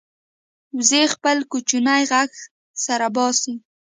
وزې 0.77 1.03
خپل 1.13 1.37
کوچنی 1.51 2.01
غږ 2.11 2.31
سره 2.85 3.07
باسي 3.15 3.53